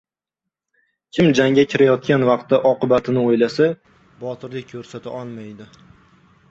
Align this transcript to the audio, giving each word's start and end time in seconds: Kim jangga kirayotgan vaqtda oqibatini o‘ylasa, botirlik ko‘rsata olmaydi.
Kim 1.17 1.27
jangga 1.39 1.65
kirayotgan 1.73 2.25
vaqtda 2.31 2.61
oqibatini 2.71 3.27
o‘ylasa, 3.33 3.69
botirlik 4.27 4.69
ko‘rsata 4.75 5.17
olmaydi. 5.21 5.71